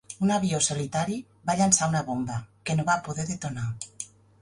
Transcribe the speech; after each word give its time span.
Un 0.27 0.31
avió 0.35 0.61
solitari 0.67 1.19
va 1.51 1.57
llançar 1.61 1.91
una 1.93 2.03
bomba, 2.09 2.41
que 2.69 2.81
no 2.81 2.89
va 2.91 3.01
poder 3.11 3.31
detonar. 3.33 3.73